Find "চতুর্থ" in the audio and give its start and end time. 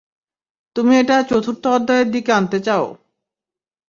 1.29-1.63